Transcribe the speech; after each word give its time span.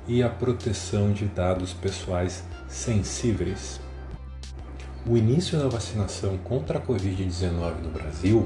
e 0.05 0.21
a 0.21 0.27
proteção 0.27 1.13
de 1.13 1.23
dados 1.23 1.71
pessoais 1.71 2.43
sensíveis. 2.67 3.80
O 5.07 5.16
início 5.16 5.57
da 5.57 5.70
vacinação 5.70 6.38
contra 6.39 6.77
a 6.77 6.81
Covid-19 6.81 7.83
no 7.83 7.89
Brasil 7.89 8.45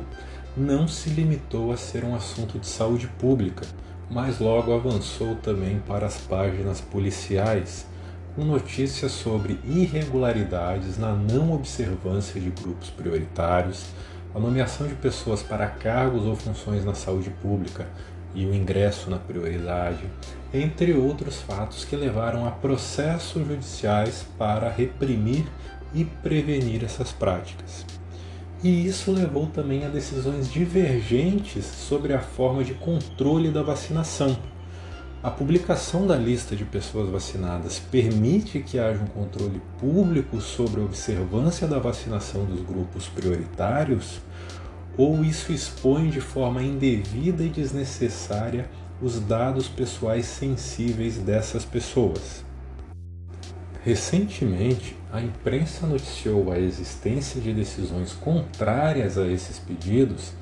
não 0.55 0.87
se 0.87 1.09
limitou 1.09 1.71
a 1.71 1.77
ser 1.77 2.03
um 2.03 2.13
assunto 2.13 2.59
de 2.59 2.67
saúde 2.67 3.07
pública, 3.07 3.65
mas 4.07 4.37
logo 4.37 4.71
avançou 4.71 5.33
também 5.37 5.79
para 5.79 6.05
as 6.05 6.17
páginas 6.17 6.79
policiais 6.79 7.87
com 8.35 8.45
notícias 8.45 9.11
sobre 9.11 9.59
irregularidades 9.65 10.97
na 10.97 11.11
não 11.13 11.53
observância 11.53 12.39
de 12.39 12.49
grupos 12.49 12.89
prioritários, 12.89 13.87
a 14.33 14.39
nomeação 14.39 14.87
de 14.87 14.95
pessoas 14.95 15.43
para 15.43 15.67
cargos 15.67 16.25
ou 16.25 16.35
funções 16.35 16.85
na 16.85 16.93
saúde 16.93 17.29
pública 17.29 17.87
e 18.33 18.45
o 18.45 18.55
ingresso 18.55 19.09
na 19.09 19.17
prioridade, 19.17 20.05
entre 20.53 20.93
outros 20.93 21.41
fatos 21.41 21.83
que 21.83 21.95
levaram 21.95 22.47
a 22.47 22.51
processos 22.51 23.45
judiciais 23.45 24.25
para 24.37 24.69
reprimir 24.69 25.45
e 25.93 26.05
prevenir 26.05 26.85
essas 26.85 27.11
práticas. 27.11 27.85
E 28.63 28.85
isso 28.85 29.11
levou 29.11 29.47
também 29.47 29.85
a 29.85 29.89
decisões 29.89 30.49
divergentes 30.49 31.65
sobre 31.65 32.13
a 32.13 32.19
forma 32.19 32.63
de 32.63 32.75
controle 32.75 33.49
da 33.49 33.63
vacinação 33.63 34.37
a 35.23 35.29
publicação 35.29 36.07
da 36.07 36.15
lista 36.15 36.55
de 36.55 36.65
pessoas 36.65 37.07
vacinadas 37.07 37.77
permite 37.77 38.59
que 38.59 38.79
haja 38.79 39.03
um 39.03 39.07
controle 39.07 39.61
público 39.79 40.41
sobre 40.41 40.81
a 40.81 40.83
observância 40.83 41.67
da 41.67 41.77
vacinação 41.77 42.43
dos 42.43 42.61
grupos 42.61 43.07
prioritários? 43.07 44.19
Ou 44.97 45.23
isso 45.23 45.51
expõe 45.51 46.09
de 46.09 46.19
forma 46.19 46.63
indevida 46.63 47.43
e 47.43 47.49
desnecessária 47.49 48.67
os 48.99 49.19
dados 49.19 49.67
pessoais 49.67 50.25
sensíveis 50.25 51.17
dessas 51.17 51.63
pessoas? 51.63 52.43
Recentemente, 53.83 54.97
a 55.13 55.21
imprensa 55.21 55.85
noticiou 55.85 56.51
a 56.51 56.57
existência 56.57 57.39
de 57.39 57.53
decisões 57.53 58.13
contrárias 58.13 59.19
a 59.19 59.27
esses 59.27 59.59
pedidos 59.59 60.33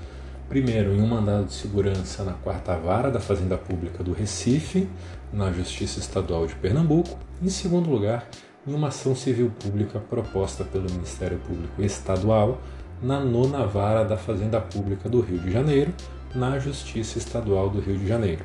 Primeiro, 0.50 0.95
em 0.95 1.00
um 1.00 1.05
mandado 1.05 1.45
de 1.45 1.53
segurança 1.53 2.23
na 2.23 2.33
quarta 2.33 2.75
vara 2.75 3.11
da 3.11 3.19
Fazenda 3.19 3.55
Pública 3.55 4.03
do 4.03 4.14
Recife, 4.14 4.89
na 5.31 5.52
Justiça 5.52 6.00
Estadual 6.00 6.47
de 6.47 6.56
Pernambuco. 6.56 7.19
Em 7.39 7.50
segundo 7.50 7.88
lugar, 7.88 8.28
em 8.67 8.73
uma 8.73 8.88
ação 8.88 9.16
civil 9.16 9.52
pública 9.59 10.00
proposta 10.00 10.64
pelo 10.64 10.91
Ministério 10.91 11.38
Público 11.38 11.83
Estadual 11.83 12.59
na 13.00 13.19
nona 13.19 13.64
vara 13.67 14.03
da 14.03 14.17
Fazenda 14.17 14.59
Pública 14.59 15.08
do 15.08 15.22
Rio 15.22 15.38
de 15.38 15.52
Janeiro, 15.52 15.94
na 16.34 16.57
Justiça 16.57 17.19
Estadual 17.19 17.69
do 17.69 17.79
Rio 17.79 18.00
de 18.00 18.07
Janeiro. 18.07 18.44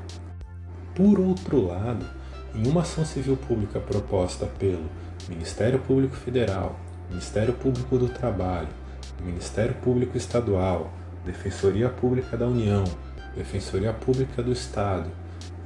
Por 0.95 1.19
outro 1.19 1.67
lado, 1.69 2.05
em 2.55 2.69
uma 2.69 2.83
ação 2.83 3.07
civil 3.07 3.39
pública 3.49 3.81
proposta 3.81 4.45
pelo 4.59 4.85
Ministério 5.27 5.79
Público 5.79 6.15
Federal, 6.15 6.79
Ministério 7.09 7.55
Público 7.55 7.97
do 7.97 8.11
Trabalho, 8.11 8.69
Ministério 9.25 9.75
Público 9.77 10.19
Estadual, 10.19 10.93
Defensoria 11.25 11.89
Pública 11.89 12.37
da 12.37 12.47
União, 12.47 12.85
Defensoria 13.37 13.93
Pública 13.93 14.43
do 14.43 14.53
Estado 14.53 15.11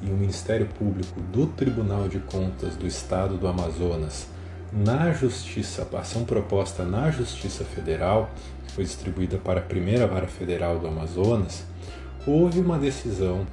e 0.01 0.07
o 0.11 0.15
Ministério 0.15 0.67
Público 0.67 1.21
do 1.21 1.47
Tribunal 1.47 2.09
de 2.09 2.19
Contas 2.21 2.77
do 2.77 2.87
Estado 2.87 3.37
do 3.37 3.47
Amazonas 3.47 4.29
na 4.73 5.13
Justiça, 5.13 5.89
ação 5.95 6.25
proposta 6.25 6.85
na 6.85 7.11
Justiça 7.11 7.65
Federal, 7.65 8.31
que 8.67 8.73
foi 8.73 8.85
distribuída 8.85 9.39
para 9.39 9.61
a 9.61 9.63
primeira 9.63 10.07
vara 10.07 10.27
federal 10.27 10.79
do 10.79 10.87
Amazonas, 10.87 11.65
houve 12.27 12.61
uma 12.61 12.79
decisão 12.79 13.47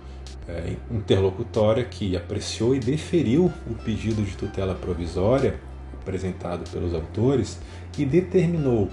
é, 0.47 0.75
interlocutória 0.91 1.83
que 1.83 2.16
apreciou 2.16 2.75
e 2.75 2.79
deferiu 2.79 3.51
o 3.69 3.73
pedido 3.75 4.22
de 4.22 4.35
tutela 4.35 4.75
provisória 4.75 5.59
apresentado 6.01 6.69
pelos 6.69 6.93
autores 6.93 7.57
e 7.97 8.05
determinou 8.05 8.89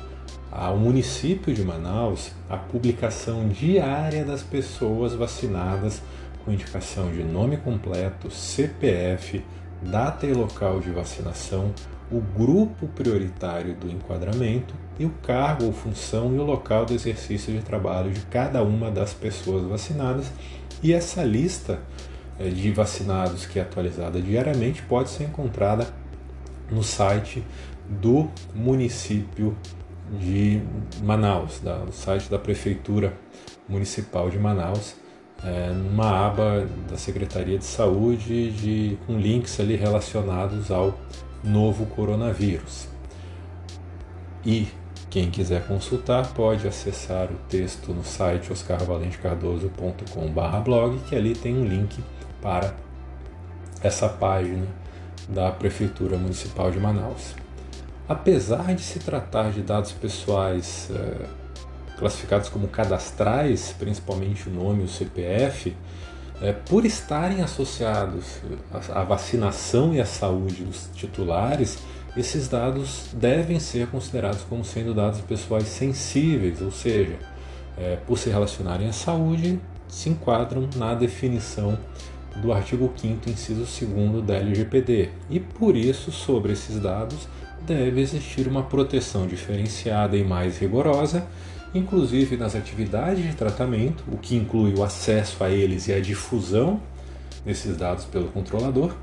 ao 0.52 0.76
município 0.76 1.54
de 1.54 1.64
Manaus 1.64 2.30
a 2.48 2.58
publicação 2.58 3.48
diária 3.48 4.22
das 4.22 4.42
pessoas 4.42 5.14
vacinadas 5.14 6.02
com 6.44 6.52
indicação 6.52 7.10
de 7.10 7.24
nome 7.24 7.56
completo, 7.56 8.30
CPF, 8.30 9.42
data 9.80 10.26
e 10.26 10.34
local 10.34 10.78
de 10.78 10.90
vacinação, 10.90 11.72
o 12.10 12.20
grupo 12.20 12.86
prioritário 12.88 13.74
do 13.74 13.90
enquadramento 13.90 14.74
e 14.98 15.06
o 15.06 15.10
cargo 15.22 15.64
ou 15.64 15.72
função 15.72 16.34
e 16.34 16.38
o 16.38 16.42
local 16.42 16.84
do 16.84 16.92
exercício 16.92 17.50
de 17.54 17.62
trabalho 17.62 18.10
de 18.10 18.20
cada 18.22 18.62
uma 18.62 18.90
das 18.90 19.14
pessoas 19.14 19.64
vacinadas. 19.64 20.30
E 20.82 20.92
essa 20.92 21.24
lista 21.24 21.80
eh, 22.38 22.50
de 22.50 22.70
vacinados 22.72 23.46
que 23.46 23.58
é 23.58 23.62
atualizada 23.62 24.20
diariamente 24.20 24.82
pode 24.82 25.08
ser 25.08 25.24
encontrada 25.24 25.86
no 26.70 26.82
site 26.82 27.42
do 27.88 28.28
município 28.54 29.56
de 30.12 30.60
Manaus, 31.02 31.60
da, 31.60 31.78
do 31.78 31.92
site 31.92 32.30
da 32.30 32.38
Prefeitura 32.38 33.14
Municipal 33.68 34.28
de 34.28 34.38
Manaus, 34.38 34.94
é, 35.44 35.72
numa 35.72 36.26
aba 36.26 36.66
da 36.88 36.96
Secretaria 36.96 37.58
de 37.58 37.64
Saúde 37.64 38.52
de, 38.52 38.96
com 39.06 39.18
links 39.18 39.58
ali 39.58 39.74
relacionados 39.76 40.70
ao 40.70 40.96
novo 41.42 41.86
coronavírus. 41.86 42.86
E 44.44 44.68
quem 45.10 45.28
quiser 45.30 45.66
consultar 45.66 46.32
pode 46.32 46.66
acessar 46.66 47.30
o 47.30 47.36
texto 47.48 47.92
no 47.92 48.04
site 48.04 48.52
oscarvalentecardoso.com/blog, 48.52 50.98
que 51.08 51.16
ali 51.16 51.34
tem 51.34 51.56
um 51.56 51.64
link 51.64 52.02
para 52.40 52.74
essa 53.82 54.08
página 54.08 54.66
da 55.28 55.50
Prefeitura 55.50 56.16
Municipal 56.16 56.70
de 56.70 56.78
Manaus. 56.78 57.41
Apesar 58.08 58.74
de 58.74 58.82
se 58.82 58.98
tratar 58.98 59.52
de 59.52 59.62
dados 59.62 59.92
pessoais 59.92 60.90
é, 60.90 61.26
classificados 61.98 62.48
como 62.48 62.66
cadastrais, 62.66 63.74
principalmente 63.78 64.48
o 64.48 64.52
nome 64.52 64.82
e 64.82 64.84
o 64.84 64.88
CPF, 64.88 65.74
é, 66.40 66.52
por 66.52 66.84
estarem 66.84 67.40
associados 67.40 68.40
à 68.92 69.04
vacinação 69.04 69.94
e 69.94 70.00
à 70.00 70.04
saúde 70.04 70.64
dos 70.64 70.90
titulares, 70.94 71.78
esses 72.16 72.48
dados 72.48 73.06
devem 73.12 73.60
ser 73.60 73.86
considerados 73.86 74.42
como 74.42 74.64
sendo 74.64 74.92
dados 74.92 75.20
pessoais 75.20 75.68
sensíveis, 75.68 76.60
ou 76.60 76.72
seja, 76.72 77.16
é, 77.78 77.96
por 78.06 78.18
se 78.18 78.28
relacionarem 78.28 78.88
à 78.88 78.92
saúde, 78.92 79.60
se 79.88 80.10
enquadram 80.10 80.68
na 80.76 80.94
definição 80.94 81.78
do 82.36 82.52
artigo 82.52 82.92
5 82.96 83.30
inciso 83.30 83.64
2 83.86 84.24
da 84.24 84.34
LGPD. 84.34 85.10
E 85.30 85.38
por 85.38 85.76
isso, 85.76 86.10
sobre 86.10 86.52
esses 86.52 86.80
dados, 86.80 87.28
deve 87.66 88.00
existir 88.00 88.46
uma 88.46 88.62
proteção 88.62 89.26
diferenciada 89.26 90.16
e 90.16 90.24
mais 90.24 90.58
rigorosa, 90.58 91.26
inclusive 91.74 92.36
nas 92.36 92.54
atividades 92.54 93.24
de 93.24 93.34
tratamento, 93.34 94.04
o 94.10 94.16
que 94.16 94.36
inclui 94.36 94.74
o 94.74 94.82
acesso 94.82 95.42
a 95.42 95.50
eles 95.50 95.88
e 95.88 95.92
a 95.92 96.00
difusão 96.00 96.80
desses 97.44 97.76
dados 97.76 98.04
pelo 98.04 98.28
controlador, 98.28 98.94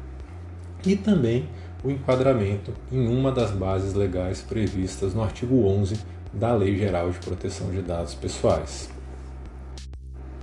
e 0.85 0.95
também 0.95 1.47
o 1.83 1.89
enquadramento 1.89 2.73
em 2.91 3.07
uma 3.07 3.31
das 3.31 3.51
bases 3.51 3.94
legais 3.94 4.41
previstas 4.41 5.13
no 5.13 5.23
artigo 5.23 5.65
11 5.65 6.00
da 6.33 6.53
Lei 6.53 6.77
Geral 6.77 7.09
de 7.09 7.17
Proteção 7.19 7.69
de 7.71 7.81
Dados 7.81 8.13
Pessoais. 8.13 8.89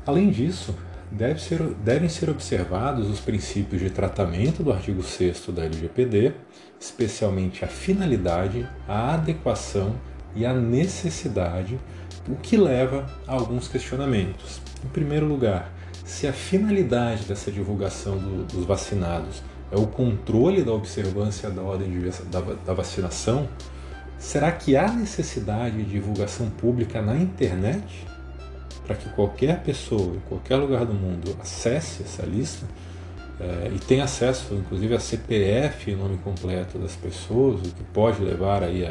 Além 0.07 0.31
disso, 0.31 0.75
deve 1.11 1.41
ser, 1.41 1.63
devem 1.85 2.09
ser 2.09 2.31
observados 2.31 3.09
os 3.09 3.21
princípios 3.21 3.81
de 3.81 3.91
tratamento 3.91 4.63
do 4.63 4.73
artigo 4.73 5.03
6 5.03 5.47
da 5.49 5.65
LGPD, 5.65 6.33
especialmente 6.79 7.65
a 7.65 7.69
finalidade, 7.69 8.69
a 8.89 9.15
adequação 9.15 9.95
e 10.35 10.45
a 10.45 10.53
necessidade, 10.53 11.79
o 12.29 12.37
que 12.37 12.57
leva 12.57 13.07
a 13.27 13.33
alguns 13.33 13.69
questionamentos. 13.69 14.61
Em 14.85 14.89
primeiro 14.89 15.27
lugar, 15.27 15.73
se 16.05 16.27
a 16.27 16.33
finalidade 16.33 17.25
dessa 17.25 17.51
divulgação 17.51 18.19
do, 18.19 18.45
dos 18.45 18.65
vacinados 18.65 19.43
é 19.71 19.77
o 19.77 19.87
controle 19.87 20.63
da 20.63 20.73
observância 20.73 21.51
da 21.51 21.63
ordem 21.63 21.91
de, 21.91 22.11
da, 22.25 22.41
da 22.41 22.75
vacinação, 22.75 23.49
será 24.19 24.53
que 24.53 24.77
há 24.77 24.91
necessidade 24.93 25.77
de 25.77 25.85
divulgação 25.85 26.49
pública 26.51 27.03
na 27.03 27.17
internet? 27.17 28.07
Para 28.87 28.97
que 28.97 29.09
qualquer 29.11 29.63
pessoa, 29.63 30.15
em 30.15 30.21
qualquer 30.29 30.57
lugar 30.57 30.85
do 30.85 30.95
mundo, 30.95 31.37
acesse 31.41 32.03
essa 32.03 32.25
lista 32.25 32.67
é, 33.41 33.71
e 33.75 33.79
tenha 33.79 34.05
acesso, 34.05 34.55
inclusive, 34.55 34.95
a 34.95 35.01
CPF, 35.01 35.95
nome 35.95 36.17
completo 36.19 36.79
das 36.79 36.95
pessoas, 36.95 37.61
o 37.61 37.75
que 37.75 37.83
pode 37.93 38.23
levar 38.23 38.63
aí 38.63 38.87
a, 38.87 38.91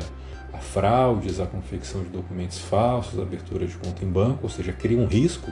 a 0.53 0.59
fraudes, 0.59 1.39
a 1.39 1.47
confecção 1.47 2.03
de 2.03 2.09
documentos 2.09 2.59
falsos, 2.59 3.19
abertura 3.19 3.65
de 3.65 3.75
conta 3.75 4.03
em 4.03 4.07
banco, 4.07 4.39
ou 4.43 4.49
seja, 4.49 4.71
cria 4.71 4.97
um 4.97 5.07
risco 5.07 5.51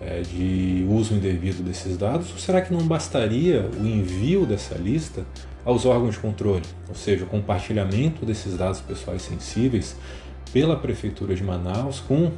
é, 0.00 0.20
de 0.20 0.86
uso 0.88 1.14
indevido 1.14 1.62
desses 1.62 1.96
dados? 1.96 2.30
Ou 2.30 2.38
será 2.38 2.60
que 2.60 2.72
não 2.72 2.86
bastaria 2.86 3.68
o 3.80 3.86
envio 3.86 4.46
dessa 4.46 4.76
lista 4.76 5.24
aos 5.64 5.84
órgãos 5.84 6.14
de 6.14 6.20
controle, 6.20 6.64
ou 6.88 6.94
seja, 6.94 7.24
o 7.24 7.26
compartilhamento 7.26 8.24
desses 8.24 8.56
dados 8.56 8.80
pessoais 8.80 9.22
sensíveis 9.22 9.96
pela 10.52 10.76
Prefeitura 10.76 11.34
de 11.34 11.42
Manaus 11.42 12.00
com 12.00 12.32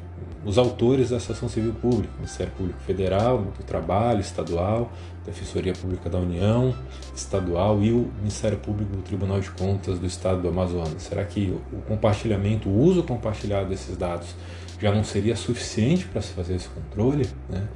os 0.45 0.59
autores 0.59 1.11
da 1.11 1.17
Associação 1.17 1.49
Civil 1.49 1.73
Pública, 1.75 2.13
Ministério 2.17 2.53
Público 2.57 2.81
Federal, 2.81 3.39
do 3.39 3.65
Trabalho, 3.65 4.21
Estadual, 4.21 4.91
Defensoria 5.25 5.73
Pública 5.73 6.11
da 6.11 6.19
União, 6.19 6.75
Estadual 7.15 7.81
e 7.83 7.93
o 7.93 8.11
Ministério 8.19 8.59
Público 8.59 8.97
do 8.97 9.03
Tribunal 9.03 9.41
de 9.41 9.51
Contas 9.51 9.99
do 9.99 10.07
Estado 10.07 10.43
do 10.43 10.49
Amazonas. 10.49 11.03
Será 11.03 11.25
que 11.25 11.57
o 11.73 11.81
compartilhamento, 11.83 12.69
o 12.69 12.77
uso 12.77 13.05
compartilhado 13.05 13.69
desses 13.69 13.97
dados 13.97 14.35
já 14.81 14.93
não 14.93 15.05
seria 15.05 15.37
suficiente 15.37 16.07
para 16.07 16.21
se 16.21 16.33
fazer 16.33 16.57
esse 16.57 16.69
controle? 16.69 17.29
Né? 17.49 17.69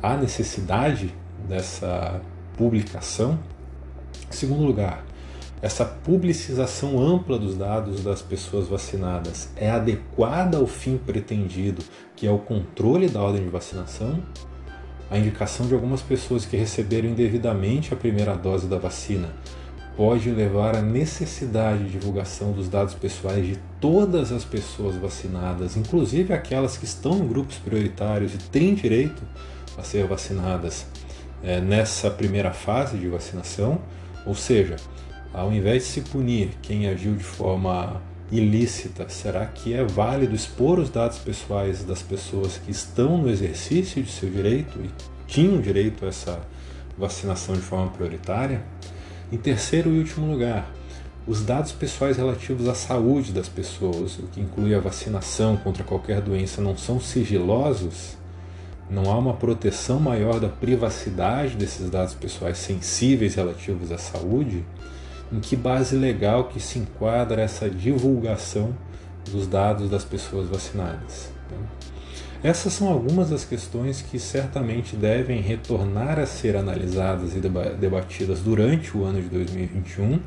Há 0.00 0.16
necessidade 0.16 1.12
dessa 1.48 2.20
publicação? 2.56 3.38
Em 4.30 4.32
segundo 4.32 4.62
lugar, 4.62 5.04
essa 5.62 5.84
publicização 5.84 7.00
ampla 7.00 7.38
dos 7.38 7.56
dados 7.56 8.02
das 8.02 8.20
pessoas 8.20 8.66
vacinadas 8.66 9.48
é 9.56 9.70
adequada 9.70 10.58
ao 10.58 10.66
fim 10.66 10.96
pretendido, 10.96 11.84
que 12.16 12.26
é 12.26 12.30
o 12.32 12.38
controle 12.38 13.08
da 13.08 13.22
ordem 13.22 13.44
de 13.44 13.48
vacinação? 13.48 14.20
A 15.08 15.16
indicação 15.16 15.68
de 15.68 15.74
algumas 15.74 16.02
pessoas 16.02 16.44
que 16.44 16.56
receberam 16.56 17.10
indevidamente 17.10 17.94
a 17.94 17.96
primeira 17.96 18.34
dose 18.34 18.66
da 18.66 18.76
vacina 18.76 19.28
pode 19.96 20.30
levar 20.30 20.74
à 20.74 20.82
necessidade 20.82 21.84
de 21.84 21.90
divulgação 21.90 22.50
dos 22.50 22.68
dados 22.68 22.94
pessoais 22.94 23.46
de 23.46 23.58
todas 23.80 24.32
as 24.32 24.44
pessoas 24.44 24.96
vacinadas, 24.96 25.76
inclusive 25.76 26.32
aquelas 26.32 26.76
que 26.76 26.86
estão 26.86 27.18
em 27.18 27.28
grupos 27.28 27.56
prioritários 27.58 28.34
e 28.34 28.38
têm 28.38 28.74
direito 28.74 29.22
a 29.78 29.82
ser 29.82 30.08
vacinadas 30.08 30.86
é, 31.40 31.60
nessa 31.60 32.10
primeira 32.10 32.52
fase 32.52 32.96
de 32.96 33.06
vacinação, 33.06 33.80
ou 34.26 34.34
seja, 34.34 34.76
ao 35.32 35.52
invés 35.52 35.84
de 35.84 35.88
se 35.88 36.00
punir 36.02 36.50
quem 36.60 36.88
agiu 36.88 37.14
de 37.14 37.24
forma 37.24 38.00
ilícita, 38.30 39.08
será 39.08 39.46
que 39.46 39.74
é 39.74 39.84
válido 39.84 40.34
expor 40.34 40.78
os 40.78 40.90
dados 40.90 41.18
pessoais 41.18 41.84
das 41.84 42.02
pessoas 42.02 42.58
que 42.58 42.70
estão 42.70 43.18
no 43.18 43.28
exercício 43.28 44.02
de 44.02 44.10
seu 44.10 44.30
direito 44.30 44.78
e 44.78 44.90
tinham 45.26 45.60
direito 45.60 46.04
a 46.04 46.08
essa 46.08 46.40
vacinação 46.96 47.54
de 47.54 47.60
forma 47.60 47.90
prioritária? 47.90 48.62
Em 49.30 49.36
terceiro 49.36 49.90
e 49.90 49.98
último 49.98 50.30
lugar, 50.30 50.70
os 51.26 51.44
dados 51.44 51.72
pessoais 51.72 52.16
relativos 52.16 52.68
à 52.68 52.74
saúde 52.74 53.32
das 53.32 53.48
pessoas, 53.48 54.18
o 54.18 54.24
que 54.24 54.40
inclui 54.40 54.74
a 54.74 54.80
vacinação 54.80 55.56
contra 55.56 55.84
qualquer 55.84 56.20
doença, 56.20 56.60
não 56.60 56.76
são 56.76 57.00
sigilosos? 57.00 58.16
Não 58.90 59.10
há 59.10 59.16
uma 59.16 59.32
proteção 59.32 60.00
maior 60.00 60.40
da 60.40 60.48
privacidade 60.48 61.56
desses 61.56 61.88
dados 61.88 62.14
pessoais 62.14 62.58
sensíveis 62.58 63.36
relativos 63.36 63.92
à 63.92 63.98
saúde? 63.98 64.64
Em 65.32 65.40
que 65.40 65.56
base 65.56 65.96
legal 65.96 66.44
que 66.44 66.60
se 66.60 66.78
enquadra 66.78 67.40
essa 67.40 67.68
divulgação 67.68 68.76
dos 69.30 69.46
dados 69.46 69.88
das 69.88 70.04
pessoas 70.04 70.48
vacinadas. 70.48 71.30
Né? 71.50 71.56
Essas 72.42 72.72
são 72.72 72.88
algumas 72.88 73.30
das 73.30 73.44
questões 73.44 74.02
que 74.02 74.18
certamente 74.18 74.96
devem 74.96 75.40
retornar 75.40 76.18
a 76.18 76.26
ser 76.26 76.56
analisadas 76.56 77.36
e 77.36 77.40
debatidas 77.40 78.40
durante 78.40 78.96
o 78.96 79.04
ano 79.04 79.22
de 79.22 79.28
2021, 79.28 80.18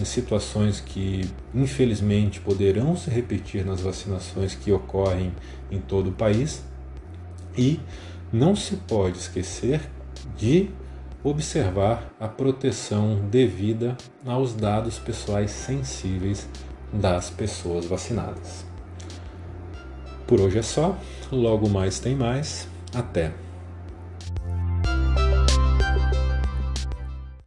em 0.00 0.04
situações 0.04 0.80
que 0.80 1.30
infelizmente 1.54 2.40
poderão 2.40 2.96
se 2.96 3.10
repetir 3.10 3.64
nas 3.64 3.80
vacinações 3.80 4.56
que 4.56 4.72
ocorrem 4.72 5.32
em 5.70 5.78
todo 5.78 6.10
o 6.10 6.12
país. 6.12 6.64
E 7.56 7.78
não 8.32 8.56
se 8.56 8.76
pode 8.76 9.18
esquecer 9.18 9.82
de 10.36 10.68
observar 11.24 12.12
a 12.18 12.26
proteção 12.26 13.16
devida 13.30 13.96
aos 14.26 14.54
dados 14.54 14.98
pessoais 14.98 15.50
sensíveis 15.50 16.48
das 16.92 17.30
pessoas 17.30 17.86
vacinadas. 17.86 18.66
Por 20.26 20.40
hoje 20.40 20.58
é 20.58 20.62
só, 20.62 20.96
logo 21.30 21.68
mais 21.68 22.00
tem 22.00 22.16
mais. 22.16 22.68
Até! 22.94 23.32